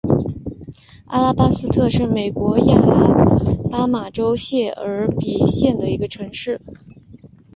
[1.05, 3.13] 阿拉巴斯特是美国亚拉
[3.69, 6.59] 巴马州谢尔比县的一个城市。